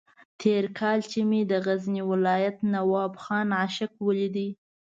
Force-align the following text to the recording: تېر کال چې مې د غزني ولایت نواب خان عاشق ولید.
تېر 0.41 0.63
کال 0.79 0.99
چې 1.11 1.19
مې 1.29 1.41
د 1.51 1.53
غزني 1.65 2.01
ولایت 2.11 2.57
نواب 2.73 3.13
خان 3.23 3.47
عاشق 3.59 3.91
ولید. 4.07 4.35